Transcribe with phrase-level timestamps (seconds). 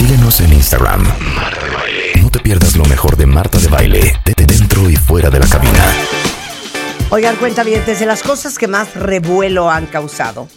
[0.00, 1.02] Síguenos en Instagram.
[1.34, 2.22] Marta de Baile.
[2.22, 5.46] No te pierdas lo mejor de Marta de Baile, de dentro y fuera de la
[5.46, 5.84] cabina.
[7.10, 10.48] Oigan, cuenta bien, de las cosas que más revuelo han causado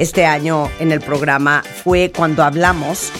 [0.00, 3.12] este año en el programa fue cuando hablamos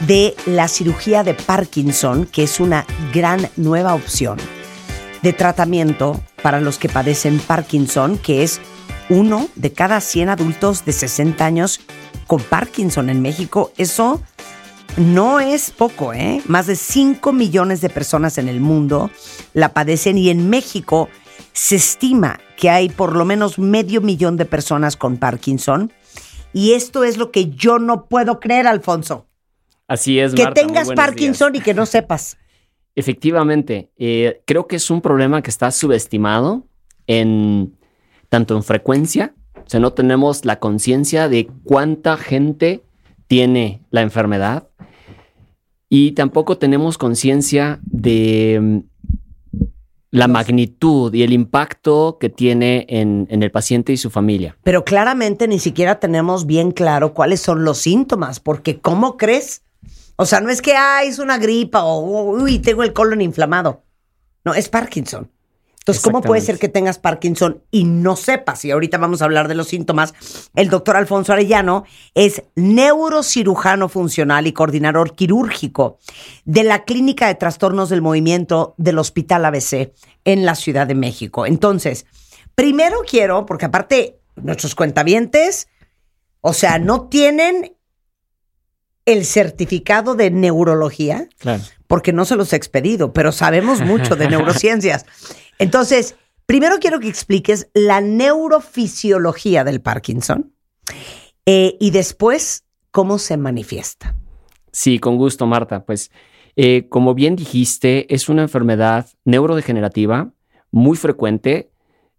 [0.00, 4.36] de la cirugía de Parkinson, que es una gran nueva opción
[5.22, 8.60] de tratamiento para los que padecen Parkinson, que es
[9.08, 11.80] uno de cada 100 adultos de 60 años
[12.26, 13.72] con Parkinson en México.
[13.76, 14.20] Eso
[14.96, 16.40] no es poco, ¿eh?
[16.46, 19.10] Más de 5 millones de personas en el mundo
[19.52, 21.08] la padecen y en México
[21.52, 25.92] se estima que hay por lo menos medio millón de personas con Parkinson.
[26.52, 29.26] Y esto es lo que yo no puedo creer, Alfonso.
[29.88, 32.38] Así es, Que tengas Parkinson y que no sepas.
[32.94, 36.66] Efectivamente, eh, creo que es un problema que está subestimado
[37.06, 37.76] en
[38.28, 42.82] tanto en frecuencia, o sea, no tenemos la conciencia de cuánta gente
[43.26, 44.68] tiene la enfermedad
[45.88, 48.78] y tampoco tenemos conciencia de mm,
[50.10, 54.56] la magnitud y el impacto que tiene en, el paciente y su familia.
[54.62, 59.62] Pero claramente ni siquiera tenemos bien claro cuáles son los síntomas, porque ¿cómo crees?
[60.16, 63.82] O sea, no es que, ah, es una gripa o, uy, tengo el colon inflamado.
[64.44, 65.30] No, es Parkinson.
[65.84, 68.64] Entonces, ¿cómo puede ser que tengas Parkinson y no sepas?
[68.64, 70.14] Y ahorita vamos a hablar de los síntomas.
[70.54, 75.98] El doctor Alfonso Arellano es neurocirujano funcional y coordinador quirúrgico
[76.46, 79.92] de la Clínica de Trastornos del Movimiento del Hospital ABC
[80.24, 81.44] en la Ciudad de México.
[81.44, 82.06] Entonces,
[82.54, 85.68] primero quiero, porque aparte nuestros cuentavientes,
[86.40, 87.76] o sea, no tienen
[89.04, 91.28] el certificado de neurología,
[91.86, 95.04] porque no se los he expedido, pero sabemos mucho de neurociencias.
[95.58, 96.16] Entonces,
[96.46, 100.52] primero quiero que expliques la neurofisiología del Parkinson
[101.46, 104.14] eh, y después cómo se manifiesta.
[104.72, 105.84] Sí, con gusto, Marta.
[105.84, 106.10] Pues,
[106.56, 110.32] eh, como bien dijiste, es una enfermedad neurodegenerativa
[110.70, 111.70] muy frecuente.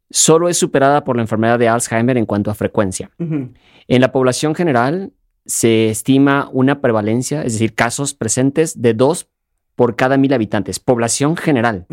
[0.09, 3.11] Solo es superada por la enfermedad de Alzheimer en cuanto a frecuencia.
[3.17, 5.13] En la población general,
[5.45, 9.29] se estima una prevalencia, es decir, casos presentes de dos
[9.75, 11.85] por cada mil habitantes, población general.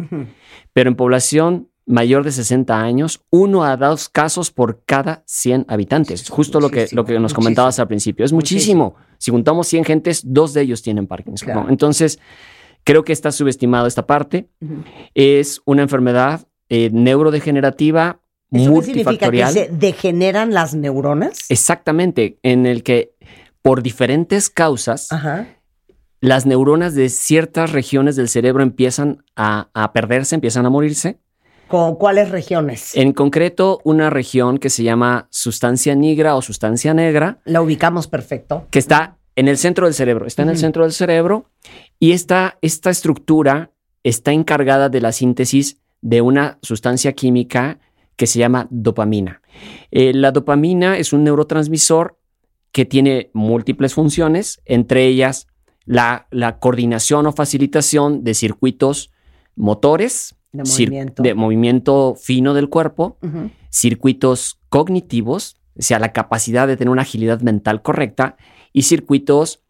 [0.73, 6.29] Pero en población mayor de 60 años, uno a dos casos por cada 100 habitantes.
[6.29, 8.25] Justo lo que, lo que nos comentabas al principio.
[8.25, 8.95] Es muchísimo.
[9.19, 11.67] Si juntamos 100 gentes, dos de ellos tienen Parkinson.
[11.69, 12.19] Entonces,
[12.85, 14.49] creo que está subestimado esta parte.
[15.15, 18.21] Es una enfermedad eh, neurodegenerativa
[18.53, 21.47] ¿Eso significa que se degeneran las neuronas?
[21.49, 23.15] Exactamente, en el que
[23.63, 25.09] por diferentes causas,
[26.23, 31.19] las neuronas de ciertas regiones del cerebro empiezan a, perderse, empiezan a morirse.
[31.67, 32.97] ¿Con cuáles regiones?
[32.97, 37.41] En concreto, una región que se llama sustancia negra o sustancia negra.
[37.45, 38.69] La ubicamos perfecto.
[38.71, 41.51] Que está en el centro del cerebro, está en el centro del cerebro
[41.99, 43.73] y esta, esta estructura
[44.05, 47.81] está encargada de la síntesis de una sustancia química
[48.15, 49.43] que se llama dopamina.
[49.91, 52.17] Eh, la dopamina es un neurotransmisor
[52.71, 55.49] que tiene múltiples funciones, entre ellas
[55.85, 56.27] la,
[56.61, 59.11] coordinación o facilitación de circuitos
[59.57, 63.17] motores, de movimiento, fino del cuerpo,
[63.71, 68.37] circuitos cognitivos, o sea, la capacidad de tener una agilidad mental correcta,
[68.73, 69.63] y circuitos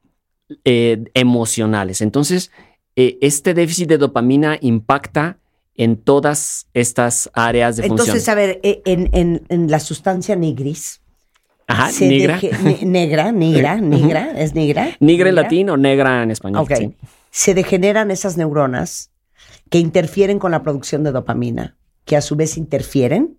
[0.64, 2.00] eh, emocionales.
[2.00, 2.50] Entonces,
[2.96, 5.38] eh, este déficit de dopamina impacta
[5.74, 8.08] en todas estas áreas de función.
[8.08, 11.01] Entonces, a ver, eh, en, en la sustancia nigris,
[11.66, 12.40] Ajá, negra.
[12.82, 14.96] negra, negra, negra, ¿es negra?
[15.00, 16.62] Negra en latín o negra en español.
[16.62, 16.94] Ok.
[17.30, 19.10] Se degeneran esas neuronas
[19.70, 23.38] que interfieren con la producción de dopamina, que a su vez interfieren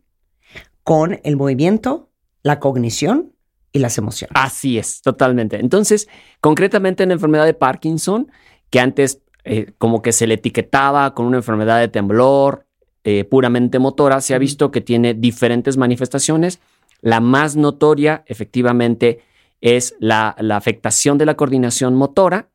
[0.84, 2.09] con el movimiento,
[2.41, 3.34] la cognición
[3.72, 4.34] y las emociones.
[4.35, 5.59] Así es, totalmente.
[5.59, 6.07] Entonces,
[6.41, 8.31] concretamente en la enfermedad de Parkinson,
[8.69, 12.66] que antes eh, como que se le etiquetaba con una enfermedad de temblor
[13.03, 16.59] eh, puramente motora, se ha visto que tiene diferentes manifestaciones
[17.03, 19.19] la más notoria, efectivamente,
[19.59, 22.50] es la, afectación de la coordinación motora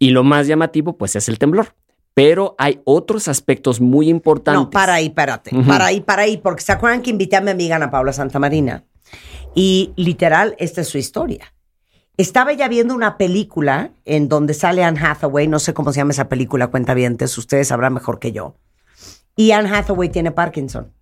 [0.00, 1.74] y lo más llamativo, pues, es el temblor.
[2.12, 4.64] Pero hay otros aspectos muy importantes.
[4.64, 5.52] No, para ahí, párate.
[5.66, 6.38] Para ahí, para ahí.
[6.38, 8.84] Porque se acuerdan que invité a mi amiga Ana Paula Santamarina.
[9.54, 11.54] Y literal, esta es su historia.
[12.16, 15.46] Estaba ya viendo una película en donde sale Anne Hathaway.
[15.46, 18.56] No sé cómo se llama esa película, cuenta bien, Ustedes sabrán mejor que yo.
[19.36, 20.95] Y Anne Hathaway tiene Parkinson.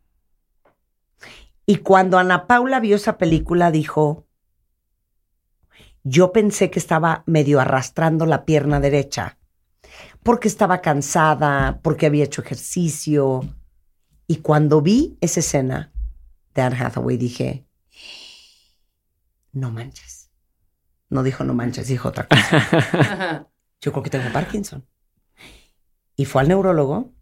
[1.67, 4.27] Y cuando Ana Paula vio esa película, dijo,
[6.03, 9.39] yo pensé que estaba medio arrastrando la pierna derecha,
[10.23, 13.41] porque estaba cansada, porque había hecho ejercicio.
[14.27, 15.93] Y cuando vi esa escena
[16.55, 17.67] de Anne Hathaway, dije,
[19.53, 20.31] no manches,
[21.09, 23.49] No dijo no manches, dijo otra cosa.
[23.81, 24.87] Yo creo que tengo Parkinson.
[26.17, 27.13] Y fue al neurólogo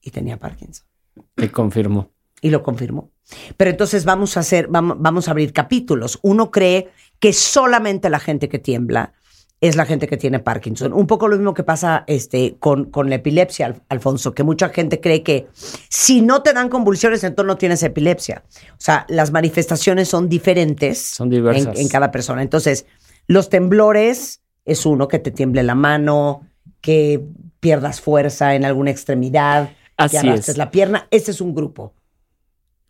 [0.00, 0.86] y tenía Parkinson.
[1.34, 2.11] Te confirmo.
[2.42, 3.08] Y lo confirmó.
[3.56, 6.18] Pero entonces vamos a hacer, vamos, vamos a abrir capítulos.
[6.22, 6.90] Uno cree
[7.20, 9.14] que solamente la gente que tiembla
[9.60, 10.92] es la gente que tiene Parkinson.
[10.92, 14.70] Un poco lo mismo que pasa este, con, con la epilepsia, Al- Alfonso, que mucha
[14.70, 15.46] gente cree que
[15.88, 18.42] si no te dan convulsiones, entonces no tienes epilepsia.
[18.72, 21.76] O sea, las manifestaciones son diferentes Son diversas.
[21.76, 22.42] En, en cada persona.
[22.42, 22.86] Entonces,
[23.28, 26.42] los temblores es uno, que te tiemble la mano,
[26.80, 27.24] que
[27.60, 30.56] pierdas fuerza en alguna extremidad, Así que arrastres es.
[30.58, 31.06] la pierna.
[31.12, 31.94] Ese es un grupo.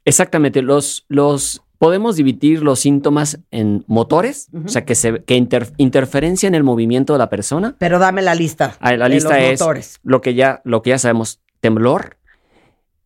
[0.05, 0.63] Exactamente.
[0.63, 6.47] Los, los podemos dividir los síntomas en motores, o sea, que, se, que inter- interferencia
[6.47, 7.77] en el movimiento de la persona.
[7.79, 8.77] Pero dame la lista.
[8.81, 10.01] Ah, la de lista los es motores.
[10.05, 12.19] lo que ya lo que ya sabemos, temblor.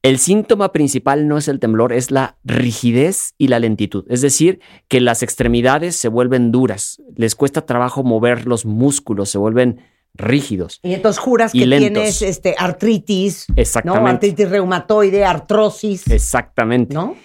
[0.03, 4.05] El síntoma principal no es el temblor, es la rigidez y la lentitud.
[4.09, 9.39] Es decir, que las extremidades se vuelven duras, les cuesta trabajo mover los músculos, se
[9.39, 9.81] vuelven
[10.17, 10.81] rígidos.
[10.83, 11.93] Y entonces juras Y que lentos.
[11.93, 13.55] tienes este, artritis, ¿no?
[13.57, 14.11] Exactamente.
[14.11, 16.95] Artritis reumatoide, artrosis, Exactamente.
[16.95, 17.17] ¿no?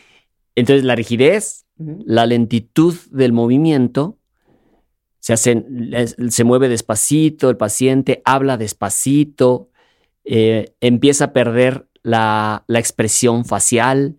[0.55, 4.17] Entonces, la rigidez, la lentitud del movimiento,
[5.19, 5.91] se, hacen,
[6.29, 9.69] se mueve despacito, el paciente habla despacito,
[10.25, 14.17] eh, empieza a perder la, la expresión facial.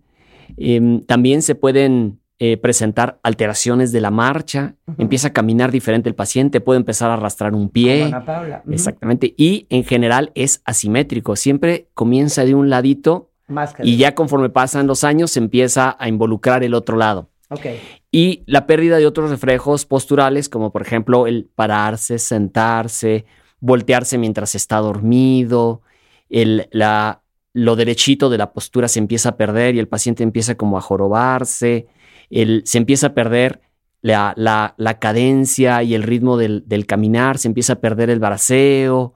[0.57, 6.15] Em, también se pueden eh, presentar alteraciones de la marcha, empieza a caminar diferente el
[6.15, 8.13] paciente, puede empezar a arrastrar un pie.
[8.25, 8.63] Paula.
[8.69, 9.33] Exactamente.
[9.37, 14.87] Y en general es asimétrico, siempre comienza de un ladito Más y ya conforme pasan
[14.87, 17.29] los años se empieza a involucrar el otro lado.
[17.49, 17.65] Ok.
[18.11, 23.25] Y la pérdida de otros reflejos posturales, como por ejemplo el pararse, sentarse,
[23.59, 25.81] voltearse mientras está dormido,
[26.29, 27.22] el, la,
[27.53, 30.81] lo derechito de la postura se empieza a perder y el paciente empieza como a
[30.81, 31.87] jorobarse,
[32.29, 33.61] el, se empieza a perder
[34.01, 38.19] la, la- la cadencia y el ritmo del, del caminar, se empieza a perder el
[38.19, 39.13] braceo,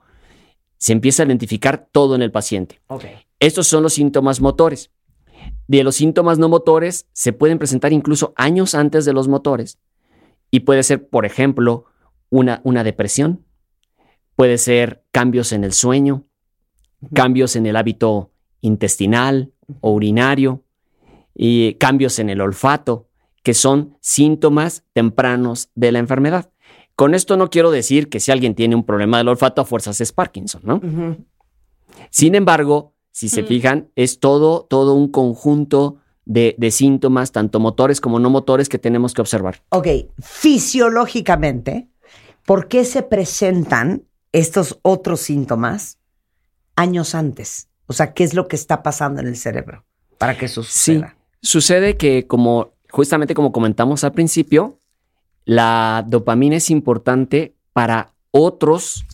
[0.78, 2.80] se empieza a identificar todo en el paciente.
[3.40, 4.90] Estos son los síntomas motores.
[5.66, 9.78] De los síntomas no motores se pueden presentar incluso años antes de los motores.
[10.50, 11.84] Y puede ser, por ejemplo,
[12.30, 13.44] una, una depresión,
[14.36, 16.24] puede ser cambios en el sueño,
[17.14, 18.30] cambios en el hábito
[18.60, 20.64] intestinal o urinario,
[21.38, 23.06] y cambios en el olfato,
[23.44, 26.50] que son síntomas tempranos de la enfermedad.
[26.96, 30.00] Con esto no quiero decir que si alguien tiene un problema del olfato a fuerzas
[30.00, 30.80] es Parkinson, ¿no?
[32.10, 38.00] Sin embargo, si se fijan, es todo, todo un conjunto de, de síntomas, tanto motores
[38.00, 39.62] como no motores, que tenemos que observar.
[39.68, 39.86] Ok.
[40.18, 41.88] Fisiológicamente,
[42.44, 44.02] ¿por qué se presentan
[44.32, 45.98] estos otros síntomas
[46.78, 47.68] años antes?
[47.86, 49.84] O sea, ¿qué es lo que está pasando en el cerebro
[50.18, 51.16] para que eso Sí, suceda?
[51.42, 54.78] sucede que como justamente como comentamos al principio,
[55.44, 59.04] la dopamina es importante para otros,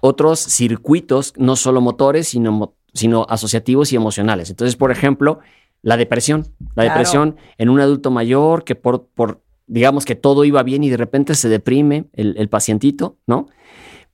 [0.00, 4.50] otros circuitos, no solo motores, sino, sino asociativos y emocionales.
[4.50, 5.40] Entonces, por ejemplo,
[5.82, 6.46] la depresión.
[6.74, 6.90] La Claro.
[6.90, 10.96] depresión en un adulto mayor que por, por, digamos que todo iba bien y de
[10.96, 13.48] repente se deprime el, el pacientito, ¿no?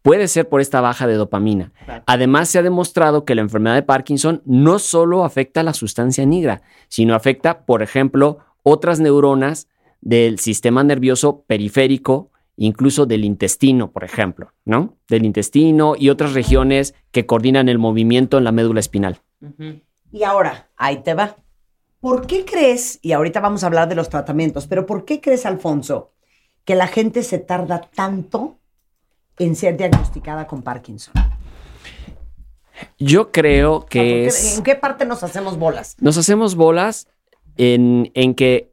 [0.06, 1.72] Puede ser por esta baja de dopamina.
[2.06, 6.24] Además, se ha demostrado que la enfermedad de Parkinson no solo afecta a la sustancia
[6.24, 9.66] negra, sino afecta, por ejemplo, otras neuronas
[10.00, 14.96] del sistema nervioso periférico, incluso del intestino, por ejemplo, ¿no?
[15.08, 19.22] Del intestino y otras regiones que coordinan el movimiento en la médula espinal.
[20.12, 21.34] Y ahora, ahí te va.
[21.98, 25.46] ¿Por qué crees, y ahorita vamos a hablar de los tratamientos, pero ¿por qué crees,
[25.46, 26.12] Alfonso,
[26.64, 28.60] que la gente se tarda tanto
[29.38, 31.14] en ser diagnosticada con Parkinson?
[32.98, 34.58] Yo creo O sea, que ¿por qué- es...
[34.58, 35.96] ¿En qué parte nos hacemos bolas?
[36.00, 37.08] Nos hacemos bolas
[37.56, 38.72] en, en que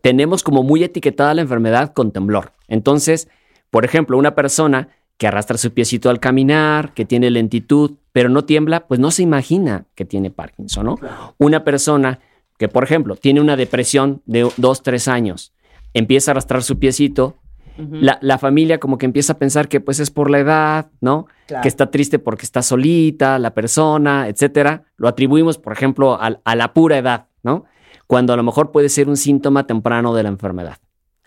[0.00, 2.52] tenemos como muy etiquetada la enfermedad con temblor.
[2.68, 3.28] Entonces,
[3.70, 4.88] por ejemplo, una persona
[5.18, 9.22] que arrastra su piecito al caminar, que tiene lentitud, pero no tiembla, pues no se
[9.22, 10.98] imagina que tiene Parkinson, ¿no?
[11.38, 12.18] Una persona
[12.58, 15.52] que, por ejemplo, tiene una depresión de dos, tres años,
[15.94, 17.36] empieza a arrastrar su piecito,
[17.78, 21.26] la, la familia como que empieza a pensar que pues es por la edad, ¿no?
[21.46, 21.62] Claro.
[21.62, 24.84] Que está triste porque está solita, la persona, etcétera.
[24.96, 27.64] Lo atribuimos, por ejemplo, al- a, la pura edad, ¿no?
[28.06, 30.76] Cuando a lo mejor puede ser un síntoma temprano de la enfermedad.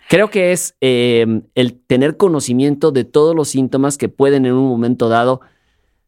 [0.08, 4.68] Creo que es eh, el tener conocimiento de todos los síntomas que pueden en un
[4.70, 5.42] momento dado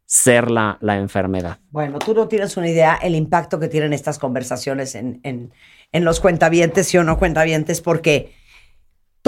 [0.05, 1.57] ser la, la enfermedad.
[1.71, 5.51] Bueno, tú no tienes una idea el impacto que tienen estas conversaciones en, en,
[5.91, 8.31] en los cuentavientes, sí o no cuentavientes, porque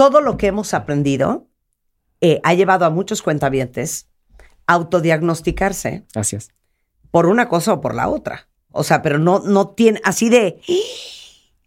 [0.00, 1.46] todo lo que hemos aprendido
[2.22, 4.08] eh, ha llevado a muchos cuentavientes
[4.66, 6.48] a autodiagnosticarse Gracias.
[7.10, 8.48] por una cosa o por la otra.
[8.70, 10.58] O sea, pero no, no tiene, así de,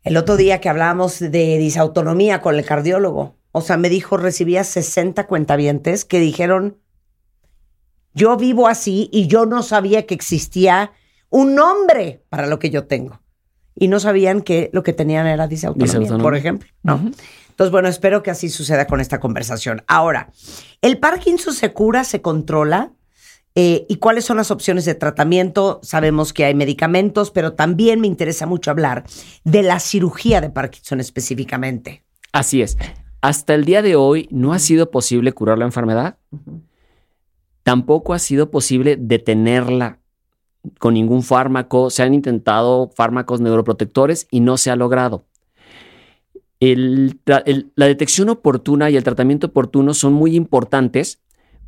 [0.04, 4.64] el otro día que hablábamos de disautonomía con el cardiólogo, o sea, me dijo, recibía
[4.64, 6.80] 60 cuentavientes que dijeron,
[8.16, 10.92] yo vivo así y yo no sabía que existía
[11.30, 13.20] un nombre para lo que yo tengo.
[13.76, 16.24] Y no sabían que lo que tenían era disautonomía, Disautonomía.
[16.24, 16.70] por ejemplo.
[16.82, 17.12] ¿no?
[17.54, 19.84] Entonces, bueno, espero que así suceda con esta conversación.
[19.86, 20.32] Ahora,
[20.82, 22.94] ¿el Parkinson se cura, se controla?
[23.54, 25.80] Eh, ¿Y cuáles son las opciones de tratamiento?
[25.84, 29.04] Sabemos que hay medicamentos, pero también me interesa mucho hablar
[29.44, 32.04] de la cirugía de Parkinson específicamente.
[32.32, 32.76] Así es.
[33.22, 36.18] Hasta el día de hoy no ha sido posible curar la enfermedad.
[37.62, 40.00] Tampoco ha sido posible detenerla
[40.80, 41.92] con ningún fármaco.
[41.92, 45.26] Se han intentado fármacos neuroprotectores y no se ha logrado.
[46.72, 51.20] El tra- el- la detección oportuna y el tratamiento oportuno son muy importantes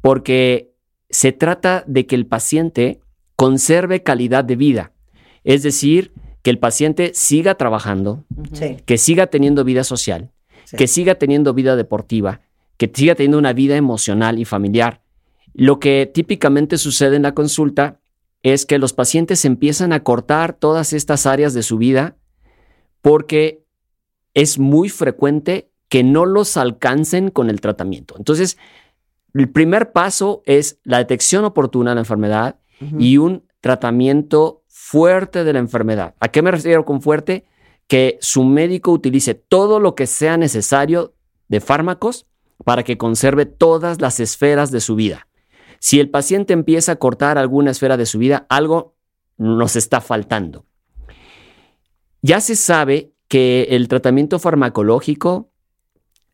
[0.01, 0.73] porque
[1.09, 3.01] se trata de que el paciente
[3.35, 4.91] conserve calidad de vida.
[5.43, 8.23] Es decir, que el paciente siga trabajando,
[8.53, 8.77] Sí.
[8.85, 10.31] que siga teniendo vida social,
[10.63, 10.77] Sí.
[10.77, 12.41] que siga teniendo vida deportiva,
[12.77, 15.01] que siga teniendo una vida emocional y familiar.
[15.53, 17.99] Lo que típicamente sucede en la consulta
[18.43, 22.15] es que los pacientes empiezan a cortar todas estas áreas de su vida
[23.01, 23.64] porque
[24.35, 28.15] es muy frecuente que no los alcancen con el tratamiento.
[28.17, 28.57] Entonces,
[29.33, 32.59] el primer paso es la detección oportuna de la enfermedad
[32.99, 36.15] y un tratamiento fuerte de la enfermedad.
[36.19, 37.45] ¿A qué me refiero con fuerte?
[37.87, 41.15] Que su médico utilice todo lo que sea necesario
[41.47, 42.27] de fármacos
[42.63, 45.27] para que conserve todas las esferas de su vida.
[45.79, 48.95] Si el paciente empieza a cortar alguna esfera de su vida, algo
[49.37, 50.65] nos está faltando.
[52.21, 55.49] Ya se sabe que el tratamiento farmacológico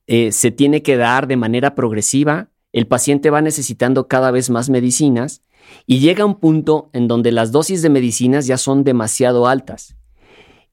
[0.08, 2.50] eh, se tiene que dar de manera progresiva.
[2.74, 5.42] El paciente va necesitando cada vez más medicinas
[5.86, 9.96] y llega un punto en donde las dosis de medicinas ya son demasiado altas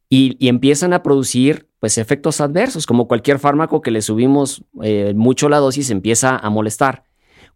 [0.08, 5.12] y, y empiezan a producir pues, efectos adversos, como cualquier fármaco que le subimos eh,
[5.14, 7.04] mucho la dosis empieza a molestar.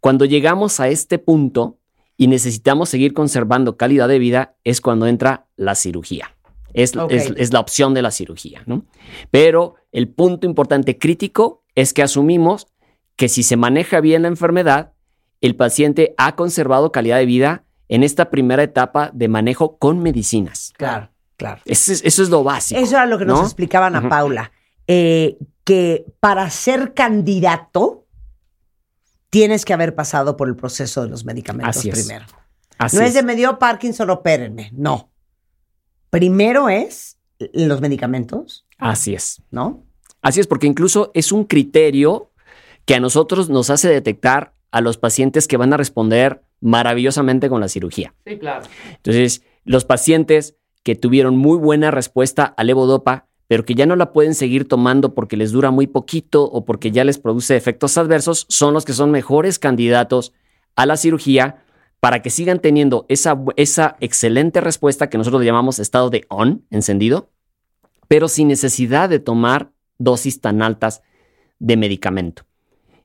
[0.01, 1.79] Cuando llegamos a este punto
[2.17, 6.37] y necesitamos seguir conservando calidad de vida, es cuando entra la cirugía.
[6.75, 8.85] Es, es- es la opción de la cirugía, ¿no?
[9.31, 12.67] Pero el punto importante crítico es que asumimos
[13.17, 14.93] que si se maneja bien la enfermedad,
[15.41, 20.73] el paciente ha conservado calidad de vida en esta primera etapa de manejo con medicinas.
[20.79, 21.61] Claro, claro.
[21.67, 22.81] Eso es, eso es lo básico.
[22.81, 23.45] Eso era lo que nos ¿no?
[23.45, 24.09] explicaban a.
[24.09, 24.51] Paula,
[24.87, 28.07] eh, que para ser candidato
[29.31, 32.25] tienes que haber pasado por el proceso de los medicamentos Así primero.
[32.79, 33.15] Así no es.
[33.15, 34.71] de me dio Parkinson, opérenme.
[34.73, 35.11] No.
[36.13, 37.17] Primero es
[37.55, 39.41] los medicamentos, Así es.
[39.51, 39.87] ¿no?
[40.21, 42.31] Así es, porque incluso es un criterio
[42.85, 47.63] que a nosotros nos hace detectar a los pacientes que van a responder maravillosamente con
[47.63, 48.13] la cirugía.
[48.27, 48.67] Sí, claro.
[48.91, 54.13] Entonces, los pacientes que tuvieron muy buena respuesta al levodopa, pero que ya no la
[54.13, 58.45] pueden seguir tomando porque les dura muy poquito o porque ya les produce efectos adversos,
[58.51, 60.35] son los que son mejores candidatos
[60.77, 61.62] a la cirugía
[62.03, 66.67] para que sigan teniendo esa, esa excelente respuesta que nosotros le llamamos estado de on,
[66.71, 67.31] encendido,
[68.09, 71.03] pero sin necesidad de tomar dosis tan altas
[71.61, 72.43] de medicamento.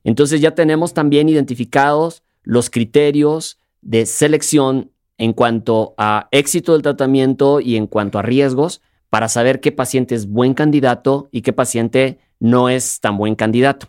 [0.02, 7.60] Entonces ya tenemos también identificados los criterios de selección en cuanto a éxito del tratamiento
[7.60, 12.18] y en cuanto a riesgos para saber qué paciente es buen candidato y qué paciente
[12.40, 13.86] no es tan buen candidato.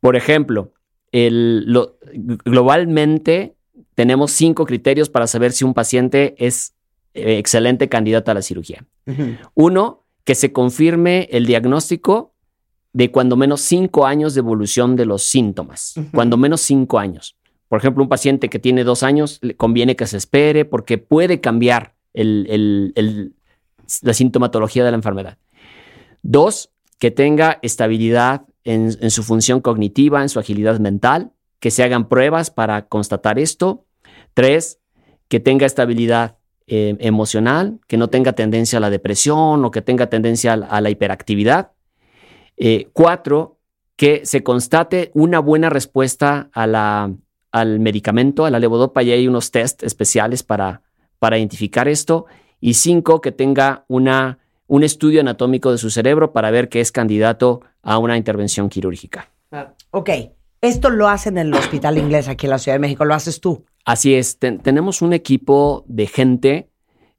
[0.00, 0.72] Por ejemplo,
[1.16, 1.96] el- lo-
[2.44, 3.54] globalmente
[3.94, 6.74] tenemos cinco criterios para saber si un paciente es
[7.14, 8.84] eh, excelente candidato a la cirugía.
[9.54, 12.34] Uno, que se confirme el diagnóstico
[12.92, 15.94] de cuando menos cinco años de evolución de los síntomas.
[16.12, 17.36] Cuando menos cinco años.
[17.68, 21.40] Por ejemplo, un paciente que tiene dos años, le conviene que se espere porque puede
[21.40, 23.32] cambiar el- el- el-
[24.02, 25.38] la sintomatología de la enfermedad.
[26.22, 32.08] Dos, que tenga estabilidad en, su función cognitiva, en su agilidad mental, que se hagan
[32.08, 33.86] pruebas para constatar esto.
[34.34, 34.80] Tres,
[35.28, 40.08] que tenga estabilidad eh, emocional, que no tenga tendencia a la depresión o que tenga
[40.08, 41.72] tendencia a la, hiperactividad.
[42.56, 43.60] Eh, cuatro,
[43.94, 49.84] que se constate una buena respuesta al medicamento, a la levodopa, y hay unos test
[49.84, 50.82] especiales para,
[51.18, 52.26] para identificar esto.
[52.60, 56.90] Y cinco, que tenga una, un estudio anatómico de su cerebro para ver que es
[56.90, 59.30] candidato a una intervención quirúrgica.
[59.48, 59.74] claro.
[59.90, 60.10] Ok.
[60.62, 63.04] Esto lo hacen en el Hospital Inglés aquí en la Ciudad de México.
[63.04, 63.64] Lo haces tú.
[63.84, 66.70] Así es, ten- tenemos un equipo de gente,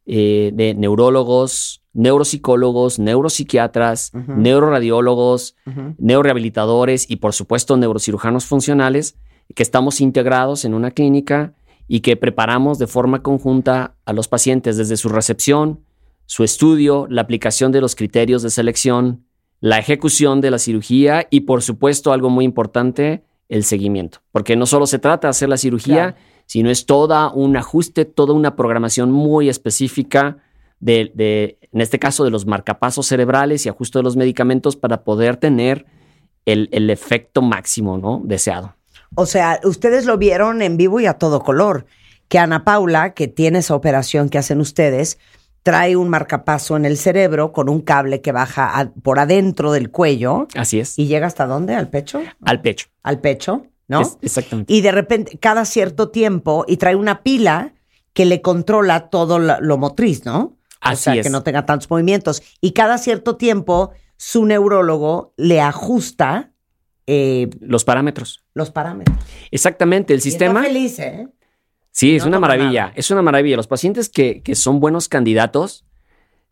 [0.06, 5.56] eh, de neurólogos, neuropsicólogos, neuropsiquiatras, neuroradiólogos,
[5.98, 9.18] neurorehabilitadores y por supuesto neurocirujanos funcionales
[9.56, 11.54] que estamos integrados en una clínica
[11.88, 15.86] y que preparamos de forma conjunta a los pacientes desde su recepción,
[16.26, 19.26] su estudio, la aplicación de los criterios de selección,
[19.60, 24.20] la ejecución de la cirugía y por supuesto algo muy importante, el seguimiento.
[24.32, 26.18] Porque no solo se trata de hacer la cirugía, Claro.
[26.46, 30.38] sino es toda un ajuste, toda una programación muy específica
[30.80, 35.04] de, de, en este caso, de los marcapasos cerebrales y ajuste de los medicamentos para
[35.04, 35.86] poder tener
[36.46, 38.22] el, el efecto máximo ¿no?
[38.24, 38.76] deseado.
[39.16, 41.86] O sea, ustedes lo vieron en vivo y a todo color.
[42.28, 45.18] Que Ana Paula, que tiene esa operación que hacen ustedes,
[45.68, 49.92] trae un marcapaso en el cerebro con un cable que baja a- por adentro del
[49.92, 50.98] cuello Así es.
[50.98, 51.76] y llega hasta dónde?
[51.76, 52.22] ¿Al pecho?
[52.46, 52.88] Al pecho.
[53.04, 54.00] Al pecho, ¿no?
[54.00, 54.74] Es- exactamente.
[54.74, 57.74] Y de repente, cada cierto tiempo, y trae una pila
[58.14, 60.40] que le controla todo lo motriz, ¿no?
[60.40, 61.24] o Así sea, es.
[61.24, 62.42] que no tenga tantos movimientos.
[62.62, 66.54] Y cada cierto tiempo, su neurólogo le ajusta
[67.08, 68.46] eh, Los parámetros.
[68.54, 69.18] los parámetros.
[69.52, 70.14] Exactamente.
[70.14, 70.64] El Y está sistema.
[70.64, 71.28] feliz, ¿eh?
[71.98, 72.82] Sí, es No una maravilla.
[72.84, 72.94] nada.
[72.96, 73.56] Es una maravilla.
[73.56, 75.84] Los pacientes que, que son buenos candidatos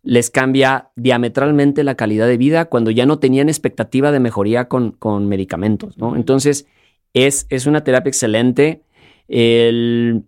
[0.02, 4.94] les cambia diametralmente la calidad de vida cuando ya no tenían expectativa de mejoría con,
[4.94, 6.16] con medicamentos, ¿no?
[6.16, 6.66] Entonces,
[7.14, 8.82] es, es una terapia excelente.
[9.28, 10.24] El-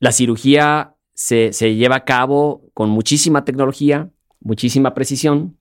[0.00, 4.10] la cirugía se, se lleva a cabo con muchísima tecnología,
[4.40, 5.56] muchísima precisión.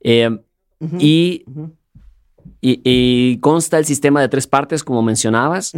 [0.00, 0.30] Eh,
[0.80, 1.44] Ujú, y,
[2.62, 5.74] y- y consta el sistema de tres partes, como mencionabas.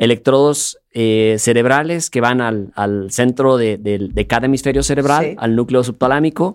[0.00, 5.36] Electrodos eh, cerebrales que van al, al centro de, de- de cada hemisferio cerebral, Sí.
[5.38, 6.54] al núcleo subtalámico,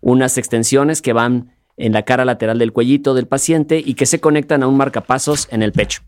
[0.00, 4.20] unas extensiones que van en la cara lateral del cuellito del paciente y que se
[4.20, 6.00] conectan a un marcapasos en el pecho.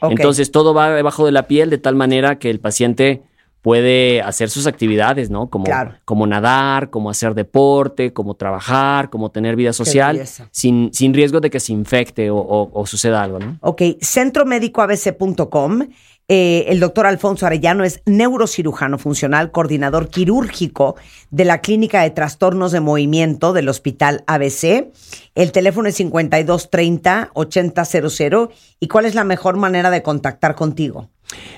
[0.00, 3.22] Entonces todo va debajo de la piel de tal manera que el paciente
[3.60, 5.48] puede hacer sus actividades, ¿no?
[5.48, 5.94] Como, Claro.
[6.04, 11.48] como nadar, como hacer deporte, como trabajar, como tener vida social, sin, sin riesgo de
[11.50, 13.58] que se infecte o, o- o suceda algo, ¿no?
[13.60, 15.88] Ok, centromédicoabc.com.
[16.28, 20.96] Eh, el doctor Alfonso Arellano es neurocirujano funcional, coordinador quirúrgico
[21.30, 24.90] de la Clínica de Trastornos de Movimiento del Hospital ABC.
[25.34, 28.50] El teléfono es 5230-8000.
[28.80, 31.08] ¿Y cuál es la mejor manera de contactar contigo?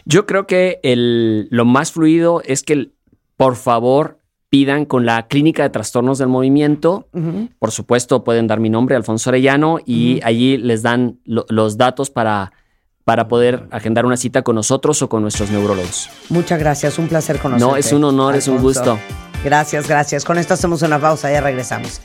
[0.04, 2.91] Yo creo que el- lo más fluido es que,
[3.36, 7.08] por favor, pidan con la Clínica de Trastornos del Movimiento.
[7.58, 12.10] Por supuesto, pueden dar mi nombre, Alfonso Arellano, y allí les dan lo- los datos
[12.10, 12.52] para,
[13.04, 16.08] para poder agendar una cita con nosotros o con nuestros neurólogos.
[16.30, 17.71] Muchas gracias, un placer conocerte.
[17.71, 18.99] No, es un honor, es un gusto.
[19.45, 20.25] Gracias, gracias.
[20.25, 22.00] Con esto hacemos una pausa, ya regresamos.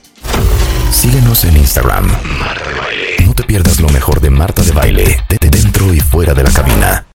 [0.91, 2.07] Síguenos en Instagram.
[2.39, 3.25] Marta de Baile.
[3.25, 6.51] No te pierdas lo mejor de Marta de Baile, de dentro y fuera de la
[6.51, 7.05] cabina.